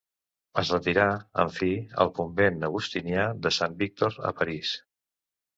[0.61, 1.03] Es retirà,
[1.43, 1.69] en fi,
[2.05, 4.77] al convent agustinià de Sant Víctor a París.